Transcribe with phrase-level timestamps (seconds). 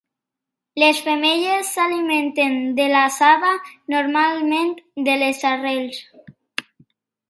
[0.83, 3.55] Les femelles s'alimenten de la saba,
[3.97, 4.77] normalment
[5.11, 6.05] de les arrels.